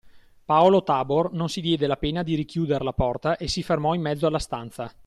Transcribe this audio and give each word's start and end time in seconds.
Paolo 0.45 0.81
Tabor 0.81 1.31
non 1.31 1.47
si 1.49 1.61
diede 1.61 1.85
la 1.85 1.95
pena 1.95 2.23
di 2.23 2.33
richiuder 2.33 2.81
la 2.81 2.91
porta 2.91 3.37
e 3.37 3.47
si 3.47 3.61
fermò 3.61 3.93
in 3.93 4.01
mezzo 4.01 4.25
alla 4.25 4.39
stanza. 4.39 4.91